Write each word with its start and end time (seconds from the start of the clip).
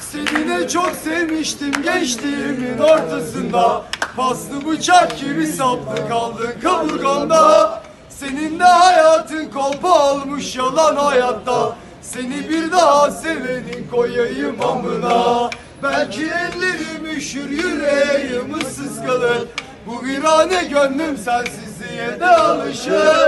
Seni 0.00 0.48
de 0.48 0.68
çok 0.68 0.90
sevmiştim 1.04 1.72
gençliğimin 1.82 2.78
ortasında. 2.78 3.82
Paslı 4.16 4.66
bıçak 4.66 5.18
gibi 5.18 5.46
saplı 5.46 6.08
kaldın 6.08 6.50
kaburgamda 6.62 7.82
Senin 8.08 8.58
de 8.60 8.64
hayatın 8.64 9.50
kolpa 9.50 9.90
almış 9.90 10.56
yalan 10.56 10.96
hayatta. 10.96 11.76
Seni 12.02 12.48
bir 12.48 12.72
daha 12.72 13.10
sevenin 13.10 13.88
koyayım 13.90 14.56
amına. 14.62 15.50
Belki 15.82 16.22
ellerim 16.22 17.16
üşür 17.16 17.50
yüreğim 17.50 18.54
ıssız 18.58 19.06
kalır. 19.06 19.42
Bu 19.86 20.06
virane 20.06 20.64
gönlüm 20.64 21.16
sensizliğe 21.16 22.20
de 22.20 22.26
alışır 22.26 23.23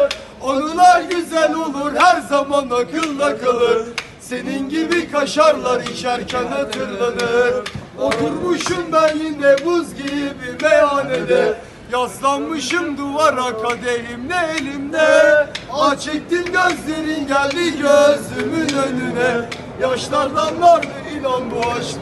Anılar 0.46 1.02
güzel 1.02 1.54
olur 1.54 1.92
her 1.98 2.20
zaman 2.20 2.70
akılda 2.70 3.38
kalır. 3.38 3.82
Senin 4.20 4.68
gibi 4.68 5.10
kaşarlar 5.10 5.80
içerken 5.80 6.46
hatırlanır 6.46 7.64
Oturmuşum 7.98 8.92
ben 8.92 9.16
yine 9.16 9.66
buz 9.66 9.95
gibi 9.95 10.62
meyhanede. 10.62 11.60
Yaslanmışım 11.92 12.98
duvara 12.98 13.59
kadehim 13.62 14.28
ne 14.28 14.55
elimde. 14.59 15.46
Ah 15.72 15.95
gözlerin 16.30 17.27
geldi 17.27 17.78
gözümün 17.78 18.69
önüne. 18.69 19.48
Yaşlardan 19.83 20.62
vardı 20.62 20.88
inan 21.19 21.50
bu 21.50 21.70
aşk 21.70 21.97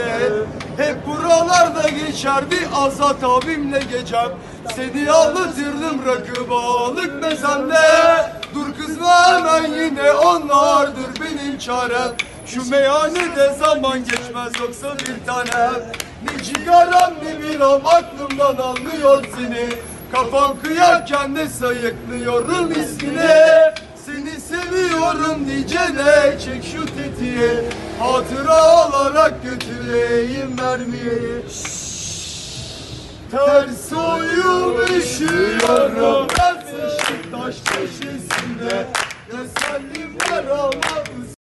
bittiğinde 0.00 0.60
Hep 0.76 1.06
buralarda 1.06 1.88
geçerdi 1.88 2.56
Azat 2.74 3.24
abimle 3.24 3.78
gecem. 3.78 4.28
Seni 4.76 5.10
anlatırdım 5.10 6.06
rakı 6.06 6.50
balık 6.50 7.22
mezende. 7.22 7.76
Dur 8.54 8.86
kızma 8.86 9.32
hemen 9.32 9.72
yine 9.72 10.12
onlardır 10.12 11.20
benim 11.20 11.58
çarem. 11.58 12.12
Şu 12.46 12.70
meyhanede 12.70 13.52
zaman 13.58 13.98
geçmez 13.98 14.52
yoksa 14.60 14.94
bir 14.98 15.26
tanem. 15.26 15.74
Ne 16.22 16.44
cigaram 16.44 17.12
ne 17.24 17.42
biram 17.42 17.86
aklımdan 17.86 18.56
almıyor 18.56 19.24
seni. 19.36 19.68
Kafam 20.12 20.56
kıyarken 20.62 21.36
de 21.36 21.48
sayıklıyorum 21.48 22.70
ismini. 22.70 23.30
Seni 24.06 24.40
seviyorum 24.40 25.46
diyeceğine 25.46 26.38
çek 26.44 26.64
şu 26.64 26.86
tetiği 26.86 27.50
Hatıra 28.00 28.86
olarak 28.88 29.34
götüreyim 29.42 30.56
mermiyi. 30.56 31.42
Ters 33.30 33.92
oyum 33.92 34.82
üşüyorum 34.82 36.28
Ben 36.38 36.56
Beşiktaş 36.56 37.56
köşesinde 37.64 38.86